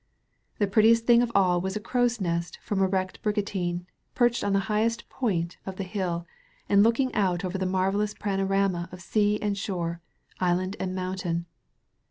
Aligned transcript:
The 0.57 0.65
prettiest 0.65 1.05
thing 1.05 1.21
of 1.21 1.31
all 1.35 1.61
was 1.61 1.75
a 1.75 1.79
crow's 1.79 2.19
nest 2.19 2.57
from 2.63 2.81
a 2.81 2.87
wrecked 2.87 3.21
brigantine, 3.21 3.85
perched 4.15 4.43
on 4.43 4.51
the 4.51 4.61
highest 4.65 5.07
point 5.09 5.59
of 5.63 5.75
the 5.75 5.83
hiU, 5.85 6.25
and 6.67 6.81
looking 6.81 7.13
out 7.13 7.45
over 7.45 7.59
the 7.59 7.67
marvellous 7.67 8.15
panorama 8.15 8.89
of 8.91 8.99
sea 8.99 9.39
and 9.43 9.55
shore, 9.55 10.01
island 10.39 10.75
and 10.79 10.95
mountain. 10.95 11.45